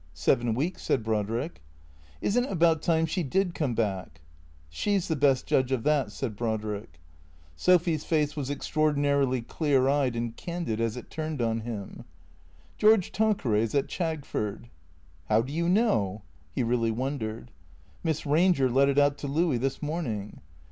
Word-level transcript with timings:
"Seven 0.15 0.55
weeks," 0.55 0.81
said 0.81 1.03
Brodrick." 1.03 1.61
Is 2.21 2.35
n't 2.35 2.47
it 2.47 2.51
about 2.51 2.81
time 2.81 3.05
she 3.05 3.21
did 3.21 3.53
come 3.53 3.75
back?"" 3.75 4.21
She 4.69 4.97
's 4.97 5.07
the 5.07 5.15
best 5.15 5.45
judge 5.45 5.71
of 5.71 5.83
that," 5.83 6.11
said 6.11 6.35
Brodrick. 6.35 6.99
Sophy's 7.55 8.03
face 8.03 8.35
was 8.35 8.49
extraordinarily 8.49 9.43
clear 9.43 9.87
eyed 9.87 10.15
and 10.15 10.35
candid 10.35 10.81
as 10.81 10.97
it 10.97 11.11
turned 11.11 11.39
on 11.39 11.59
him." 11.59 12.05
George 12.79 13.11
Tanqueray 13.11 13.63
's 13.67 13.75
at 13.75 13.85
Chagford." 13.89 14.69
"How 15.25 15.43
do 15.43 15.53
you 15.53 15.69
know?" 15.69 16.23
(He 16.51 16.63
really 16.63 16.89
wondered.)" 16.89 17.51
Miss 18.03 18.23
Eanger 18.23 18.73
let 18.73 18.89
it 18.89 18.97
out 18.97 19.19
to 19.19 19.27
Louis 19.27 19.59
this 19.59 19.83
morning." 19.83 20.41